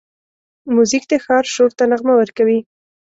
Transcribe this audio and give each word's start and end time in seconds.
موزیک 0.73 1.03
د 1.11 1.13
ښار 1.23 1.45
شور 1.53 1.71
ته 1.77 1.83
نغمه 1.91 2.13
ورکوي. 2.17 2.59